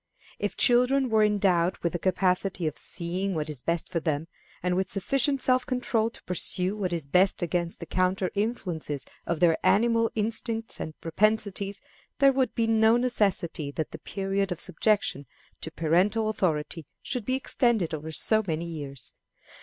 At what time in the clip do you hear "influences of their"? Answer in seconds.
8.33-9.59